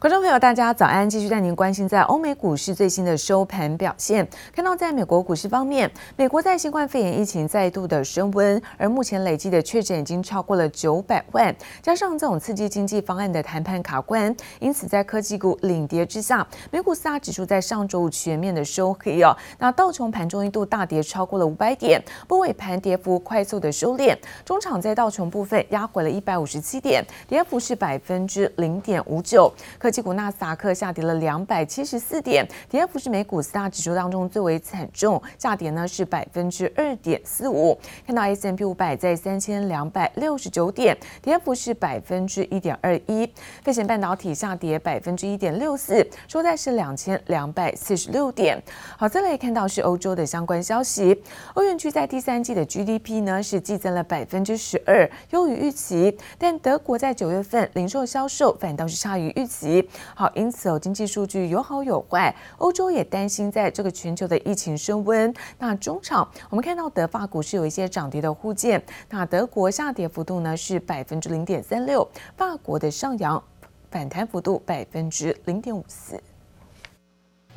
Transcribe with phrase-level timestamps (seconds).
[0.00, 1.10] 观众朋友，大家早安！
[1.10, 4.24] 继续带您关心在欧美股市最新的收盘表现。
[4.54, 19.36] 看到在美国股市方面，美国在新冠肺炎疫情再度的升温，而目前累计的确诊已经超过了九百万，加上这种刺激经济方案的谈判卡关，因此在科技股领跌之下，美股四大指数在上周五全面的收黑哦。
[19.58, 29.52] 那道琼盘中一度大跌超过了五百点，不尾盘跌幅快速的收敛，中场在道琼部分压回了一百五十七点，跌幅是百分之零点五九。
[29.88, 37.74] 科技股纳斯达克下跌了两百七十四点，跌幅是美股四大指数当中最为惨重，下跌呢是百分之二点四五。
[38.06, 43.26] 看到 S&P 五百在三千两百六十九点，跌幅是百分之一点二一。
[43.64, 48.62] 费城半导体下跌百分之一点六四，收在是两千两百四十六点。
[48.98, 51.18] 好，再来看到是欧洲的相关消息，
[51.54, 59.77] 欧元区在第三季的 GDP 呢是激增了百分之十二，优于预期，但德国在九月份零售销售反倒是差于预期。
[60.14, 62.34] 好，因此哦，经济数据有好有坏。
[62.58, 65.32] 欧洲也担心在这个全球的疫情升温。
[65.58, 68.82] 那中场我们看到德法股市有一些涨跌的互见。
[69.08, 73.42] 那德国下跌幅度呢是百分之零点三六，法国的上扬
[73.90, 76.20] 反弹幅度百分之零点五四。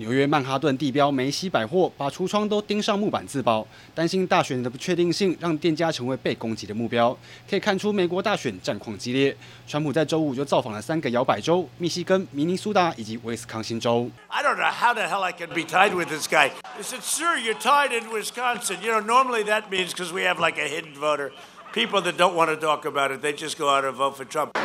[0.02, 7.16] 纽约曼哈顿地标梅西百货把橱窗都钉上木板自爆，担心大选的不确定性让店家成为被攻击的目标。
[7.48, 9.38] 可以看出，美国大选战况激烈。
[9.68, 14.10] 川普在周五就造访了三个摇摆州：密西根、明尼苏达以及威斯康星州。
[14.30, 16.50] I don't know how the hell I can be tied with this guy.
[16.64, 18.78] I said, sir, you're tied in Wisconsin.
[18.82, 21.32] You know, normally that means because we have like a hidden voter,
[21.74, 24.26] people that don't want to talk about it, they just go out and vote for
[24.26, 24.58] Trump.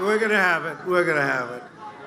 [0.00, 0.76] We're going to have it.
[0.86, 1.62] We're going to have it.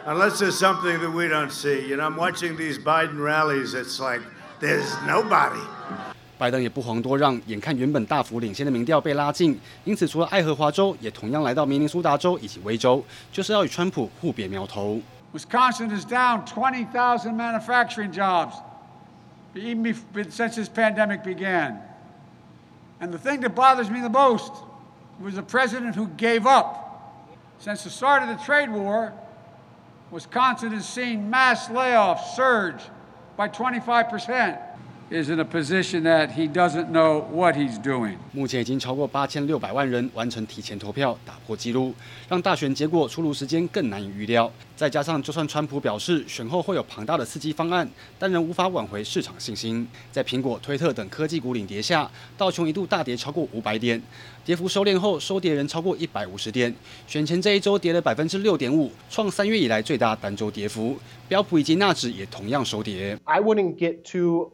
[0.06, 1.88] Unless there's something that we don't see.
[1.88, 3.74] You know, I'm watching these Biden rallies.
[3.74, 4.22] It's like
[4.60, 5.62] there's nobody.
[6.38, 15.02] 拜登也不遑多让，眼看原本大幅领先的民调被拉近，因此除了爱荷华州，也同样来到明尼苏达州以及威州，就是要与川普互别苗头。
[15.34, 18.54] Wisconsin is down 20,000 manufacturing jobs,
[19.54, 19.94] even
[20.32, 21.82] since this pandemic began.
[23.02, 24.54] And the thing that bothers me the most
[25.22, 26.83] was the president who gave up.
[27.65, 29.15] since the start of the trade war,
[30.11, 32.83] Wisconsin has seen mass layoffs surge
[33.39, 34.61] by 25%.
[35.11, 38.17] Is in a position that he doesn't know what he's doing.
[38.33, 41.95] 目前已经超过八千六百万人完成提前投票，打破纪录，
[42.27, 44.51] 让大选结果出炉时间更难以预料。
[44.75, 47.89] 再加上，就算川普表示选后会有庞大的刺激方案，
[48.19, 49.87] 但仍无法挽回市场信心。
[50.11, 54.03] 在苹果、推特等科技股领跌下，道琼一度大跌超过五百点，
[54.43, 56.75] 跌幅收敛后收跌人超过一百五十点。
[57.07, 60.99] 选前这一周跌了百分之六点五，创三月以来最大单周跌幅。
[61.29, 63.17] 标普以及纳指也同样收跌。
[63.25, 64.51] I wouldn't get too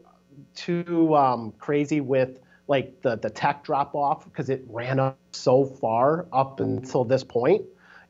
[0.55, 5.65] too um, crazy with like the, the tech drop off because it ran up so
[5.65, 7.63] far up until this point.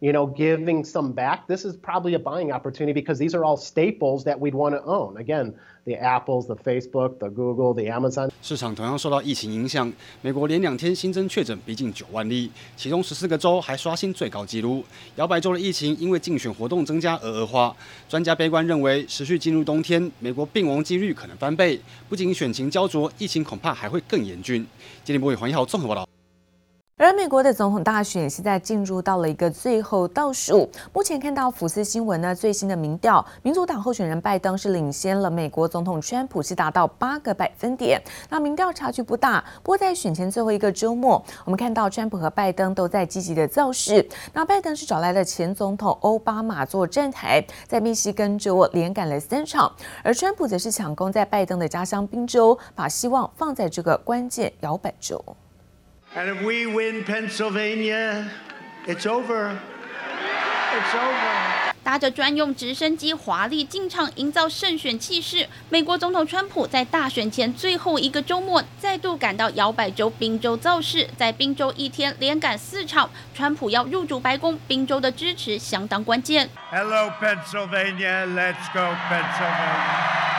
[0.03, 1.47] You know, giving some back.
[1.47, 4.83] This is probably a buying opportunity because these are all staples that we'd want to
[4.87, 5.19] own.
[5.19, 5.53] Again,
[5.85, 8.31] the Apples, the Facebook, the Google, the Amazon.
[8.41, 14.83] 市场同样受到疫情影响，美国连两天新增确诊逼近九万例，其中十四个州还刷新最高纪录。
[15.17, 17.77] 摇摆州的疫情因为竞选活动增加而恶化，
[18.09, 21.79] 专家悲观认为，持续进入冬天，美国病亡几率可能翻倍。
[22.09, 24.67] 不仅选情焦灼，疫情恐怕还会更严峻。
[25.05, 26.09] 今天播报黄一豪综合报道。
[27.03, 30.69] 而美国的总统大选现在进入到了一个最后倒数。
[30.93, 37.99] 目前看到福斯新闻呢，最新的民调，民主党候选人拜登是领先了美国总统川普，是达到八个百分点。
[38.29, 44.07] 那民调差距不大，不过在选前最后一个周末，我们看到川普和拜登都在积极的造势。
[44.35, 49.73] 那拜登是找来了前总统欧巴马做站台，在密西根州连赶了三场，
[50.05, 55.25] 而川普则是抢攻在拜登的家乡宾州，把希望放在这个关键摇摆州。
[56.13, 58.29] And if we win Pennsylvania,
[58.85, 59.57] it's over.
[60.73, 61.71] It's over.
[61.85, 65.49] 搭着专用直升机华丽进场，营造胜选气势。
[65.69, 73.09] 美国总统川普在大选前最后一个周末，再度赶到摇摆州宾州造势，在宾州一天连赶四场。
[73.33, 76.51] 川普要入主白宫，宾州的支持相当关键。
[76.73, 78.27] Hello, Pennsylvania.
[78.27, 80.30] Let's go, Pennsylvania.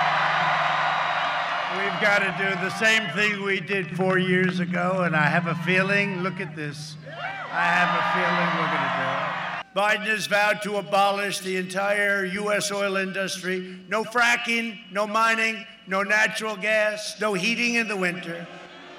[1.77, 5.47] We've got to do the same thing we did four years ago, and I have
[5.47, 10.05] a feeling, look at this, I have a feeling we're going to do it.
[10.05, 12.73] Biden has vowed to abolish the entire U.S.
[12.73, 13.79] oil industry.
[13.87, 18.45] No fracking, no mining, no natural gas, no heating in the winter,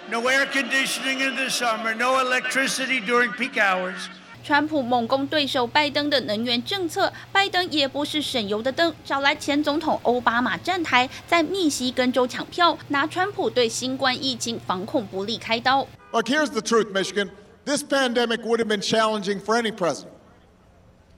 [0.09, 4.09] no air conditioning in the summer, no electricity during peak hours.
[4.44, 15.86] 川普猛攻对手拜登的能源政策，拜登也不是省油的灯，找来前总统欧巴马站台，在密西根州抢票，拿川普对新冠疫情防控不力开刀。
[16.14, 17.30] Look, here's the truth, Michigan.
[17.66, 20.14] This pandemic would have been challenging for any president.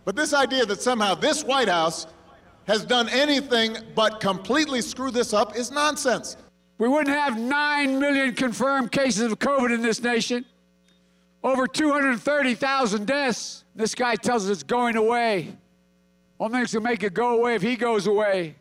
[0.04, 2.08] But this idea that somehow this White House
[2.66, 6.36] has done anything but completely screw this up is nonsense.
[6.80, 10.46] We wouldn't have 9 million confirmed cases of COVID in this nation,
[11.45, 13.65] over 230,000 deaths.
[13.77, 15.55] This guy tells us it's going away.
[16.41, 18.57] Only thing's gonna make it go away if he goes away.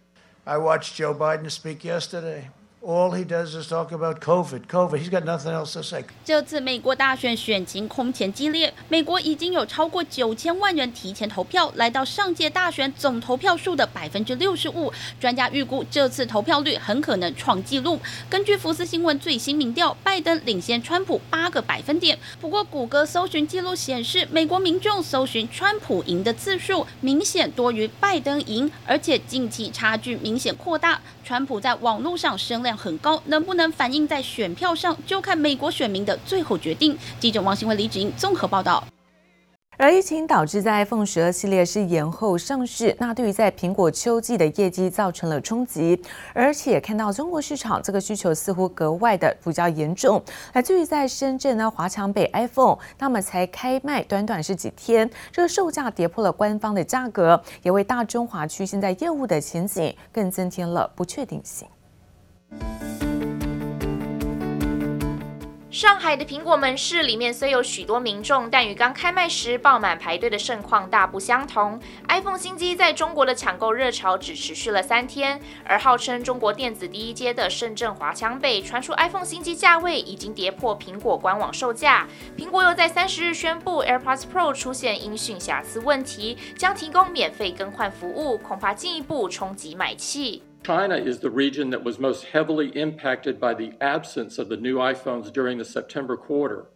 [0.46, 2.50] I watched Joe Biden speak yesterday.
[2.86, 4.98] All he does is talk about COVID, COVID.
[5.00, 6.04] He's got nothing else to say.
[6.26, 14.92] 这次美国大选选情空前激烈，美国已经有超过九千万人提前投票，来到上届大选总投票数的百分之六十五。
[15.18, 17.98] 专家预估这次投票率很可能创纪录。
[18.30, 22.20] 根据福斯新闻最新民调，拜登领先川普八个百分点。
[22.42, 31.00] 不过，谷歌搜寻记录显示，美国民众搜寻川普赢的次数明显多于拜登赢，而且近期差距明显扩大。
[31.24, 36.98] 川普在网络上声量很高，能不能反映在选票上，就看美国选民的最后决定。
[37.20, 38.84] 记者王新文、李芷英综合报道。
[39.76, 46.00] 而疫情导致在 iPhone 十二系列是延后上市，那对于在苹果秋季的业绩造成了冲击，
[46.32, 50.24] 而且看到中国市场这个需求似乎格外的比较严重。
[50.54, 61.68] 来自于在深圳呢华强北 iPhone，那么才开卖短短是几天，这个售价跌破了官方的价格，也为大中华区现在业务的前景更增添了不确定性。
[65.70, 71.78] 上海的苹果门市里面虽有许多民众，但与刚开卖时爆满排队的盛况大不相同。
[72.08, 82.08] iPhone 新机在中国的抢购热潮只持续了三天，而号称中国电子第一街的深圳华强北传出 iPhone 新机价位已经跌破苹果官网售价。
[82.38, 90.44] 苹果又在三十日宣布 AirPods Pro 出现音讯瑕疵问题，将提供免费更换服务，恐怕进一步冲击买气。
[90.64, 95.32] China is the region that was most heavily impacted by the absence of the new iPhones
[95.32, 96.68] during the September quarter.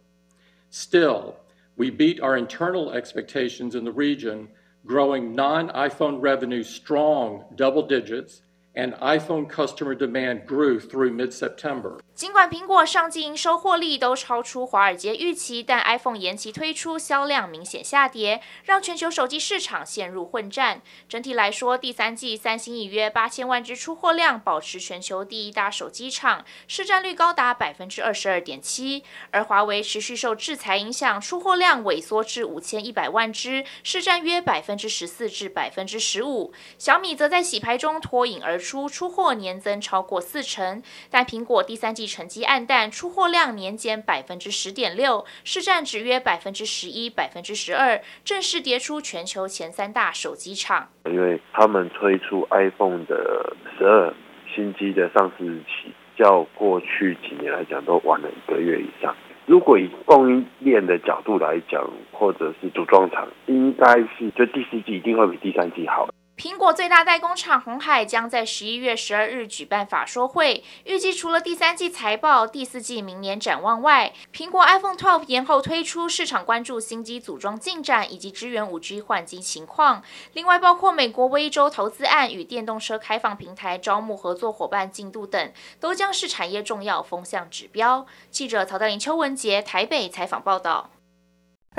[0.68, 1.36] Still,
[1.76, 4.48] we beat our internal expectations in the region,
[4.84, 8.42] growing non-iPhone revenue strong double digits,
[8.78, 11.98] and iPhone customer demand grew through mid-September.
[12.14, 20.82] 尽管苹果上季营收获利都超出华尔街预期，但 iPhone 延期推出，销量明显下跌，让全球手机市场陷入混战。
[21.08, 29.02] 整体来说，第三季三星以约八千万只出货量，保持全球第一大手机厂，市占率高达百分之二十二点七。
[29.30, 36.52] 而华为持续受制裁影响，出货量萎缩至五千一百万只，市占约百分之十四至百分之十五。
[36.76, 40.82] 小米则在洗牌中脱颖而出，出出货年增超过四成。
[41.10, 50.88] 但苹果第三季成绩黯淡，出货量年减百分之十点六，市占只约百分之十一、百分之十二，正式跌出全球前三大手机厂。
[51.06, 54.12] 因为他们推出 iPhone 的十二
[54.54, 59.16] 新机的上市日期，较过去几年来讲都晚了一个月以上。
[59.46, 66.06] 如果以供应链的角度来讲，或者是组装厂，应该是就第四季一定会比第三季好。
[66.38, 80.00] 苹果最大代工厂鸿海将在十一月十二日举办法说会，预计除了第三季财报、第四季明年展望外，苹果 iPhone 12延后推出，市场关注新机组装进展以及支援 5G 换机情况。
[80.34, 88.06] 另外，包括美国威州投资案与电动车开放平台招募合作伙伴进度等，都将是产业重要风向指标。
[88.30, 90.90] 记者曹德林、邱文杰台北采访报道。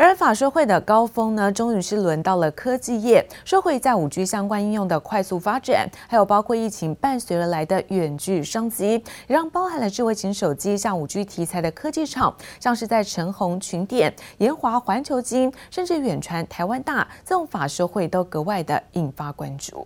[0.02, 3.22] 而法说会的高峰呢，终于是轮到了科技业。
[3.44, 19.86] 说会在五 G 相关应用的快速发展，还有包括疫情伴随而来的远距商机，也让包含了智慧型手机、像五 G 题材的科技厂，像是在成鸿、群点、研华、环球晶，甚至远传、台湾大，这种法说会都格外的引发关注。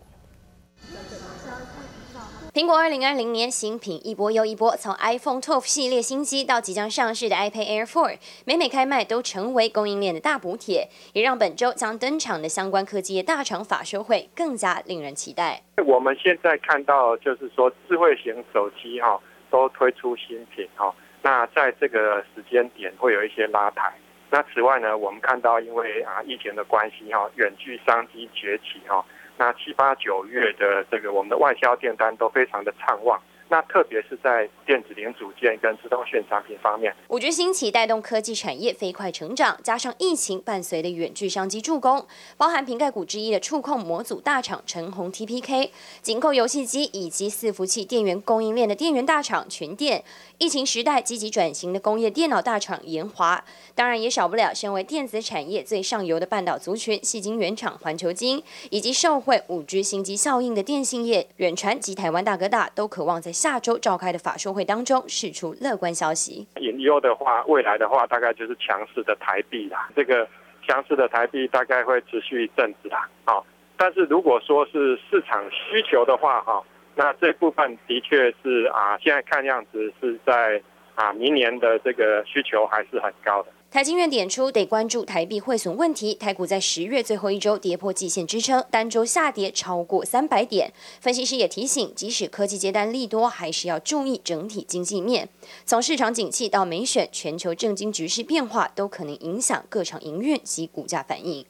[2.54, 15.64] 苹果二零二零年新品一波又一波，从 iPhone 12系列新机到即将上市的 iPad Air 4，每每开卖都成为供应链的大补贴，也让本周将登场的相关科技业大厂法说会更加令人期待。
[15.84, 19.20] 我们现在看到就是说智慧型手机哈
[19.50, 20.94] 都推出新品哈，
[21.24, 23.92] 那在这个时间点会有一些拉抬。
[24.30, 29.04] 那此外呢，我们看到因为啊疫情的关系哈，远距商机崛起哈。
[29.38, 42.06] 那七八九月的这个我们的外销订单都非常的畅旺，那特别是在电子零组件跟自动炫产品方面，五 G 兴起带动科技产业飞快成长，加上疫情伴随的远距商机助攻，
[42.38, 45.70] 包含瓶盖股之一的触控模组大厂陈红 TPK，
[46.02, 50.04] 紧扣游戏机以及伺服器电源供应链的电源大厂群电，
[50.44, 53.42] 疫情时代积极转型的工业电脑大厂研华，
[53.74, 66.46] 当然也少不了身为电子产业最上游的半岛族群，矽晶圆厂环球晶，以及受惠五 G 新机效应的电信业远传及台湾大哥大，都渴望在下周召开的法说会当中释出乐观消息。
[66.60, 70.28] 隐忧的话，未来的话大概就是强势的台币啦，这个
[70.68, 73.10] 强势的台币大概会持续一阵子啦。
[73.24, 73.46] 好，
[73.78, 76.62] 但是如果说是市场需求的话，哈。
[76.96, 80.62] 那这部分的确是啊，现在看样子是在
[80.96, 83.50] 啊，明年的这个需求还是很高的。
[83.72, 90.72] 台经院点出得关注台币汇损问题，台股在十月最后一周跌破季线支撑，单周下跌超过三百点。
[91.02, 95.28] 分析师也提醒，即使科技接单利多，还是要注意整体经济面。
[95.66, 101.44] 从市场景气到美选，全球政经局势变化都可能影响各场营运及股价反应。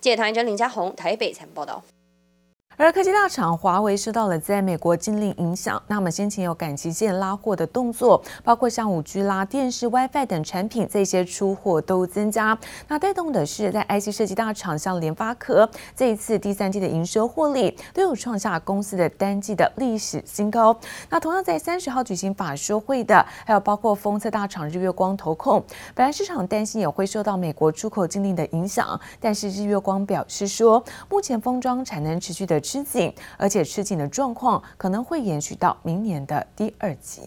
[0.00, 1.82] 记者唐彦林家宏台北采访报道。
[2.82, 12.58] 而科技大厂华为受到了在美国禁令影响，那么先前有赶期件拉货的动作，包括像五 G 啦、电视、WiFi 等产品，这些出货都增加。
[12.88, 20.74] 那带动的是在 IC 设计大厂像联发科，这一次第三季的营收获利都有创下公司的单季的历史新高。
[21.10, 25.62] 那同样在三十号举行法说会的，还有包括封测大厂日月光投控，
[25.94, 32.58] 本来市场担心也会受到美国出口禁令的影响，但是日月光表示说，目前封装产能持续的。
[32.70, 37.22] 吃紧，而且吃紧的状况可能会延续到明年的第二季。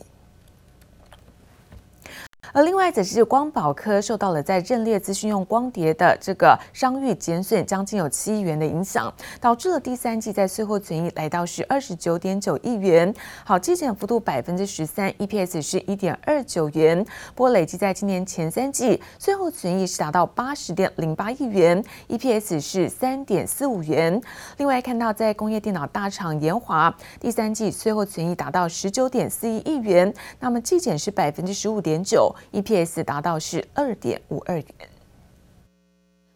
[2.55, 13.11] 而另外则是光宝科受到了在阵列资讯用光碟的这个商誉减损，将近有七亿元的影响，导致了第三季在税后存益来到是二十九点九亿元，
[13.43, 17.03] 好，季减幅度百分之十三，EPS 是一点二九元。
[17.33, 24.21] 不过累计在今年前三季税后存益是达到八十点零八亿元，EPS 是三点四五元。
[24.57, 32.31] 另外看到在工业电脑大厂研华，第三季最后存益达到十九点四一亿元，那么季减是百分之十五点九。
[32.51, 34.65] EPS 达到是二点五二元。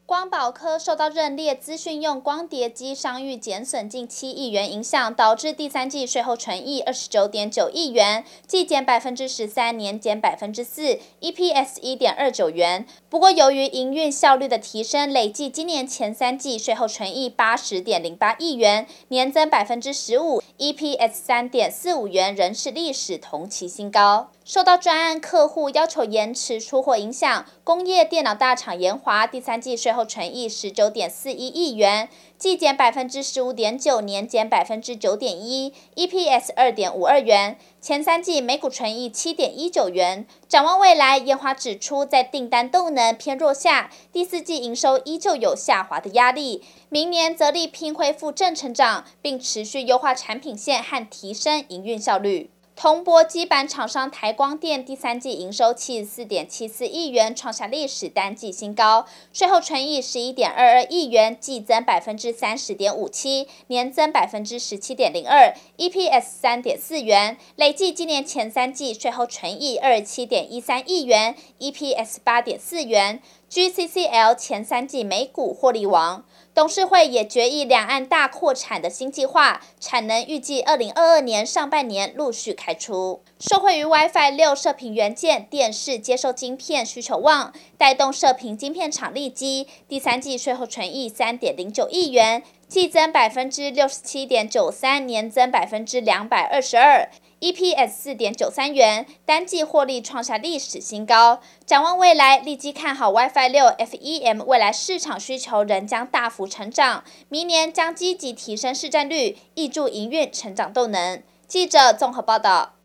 [0.05, 12.85] 光宝科受到阵列资讯用光碟机商誉减损近七亿元影响，导致第三季税后纯益二十九点九亿元，季减百分之十三，年减百分之四，EPS 一点二九元。
[13.09, 24.29] 不过由于营运效率的提升，累计今年前三季税后纯益八十点零八亿元，年增百分之十五，EPS 三点四五元，仍是历史同期新高。
[24.47, 37.57] 受到专案客户要求延迟出货影响，工业电脑大厂研华第三季税后纯益十九点四一亿元，季减百分之十五点九，年减百分之九点一，EPS 二点五二元。
[37.81, 40.25] 前三季每股纯益七点一九元。
[40.47, 52.49] 展望未来，延华指出，在订单动能偏弱下，第四季营收依旧有下滑的压力，明年则力拼恢复正成长，并持续优化产品线和提升营运效率。
[52.77, 73.19] 铜箔基板厂商台光电第三季营收七十四点七四亿元，创下历史单季新高，税后纯益十一点二二亿元，季增百分之三十点五七，年增百分之十七点零二，EPS 三点四元，累计今年前三季税后纯益二十七点一三亿元，EPS 八点四元。
[73.51, 76.25] ，GCCL 前三季每股获利王。
[76.53, 83.21] 董事会也决议两岸大扩产的新计划，产能预计二零二二年上半年陆续开出。
[83.39, 97.07] 受惠于 WiFi 六射频元件、电视接收晶片需求旺，带动射频晶片厂利基，第三季税后纯益三点零九亿元，季增百分之六十七点九三，年增百分之两百二十二。
[97.39, 101.39] EPS 四点九三元，单季获利创下历史新高。
[101.65, 111.21] 展望未来，立即看好 WiFi 六 FEM 未来市场需求仍将大幅成长，明年将积极提升市占率，挹注营运成长动能。
[111.47, 112.76] 记者综合报道。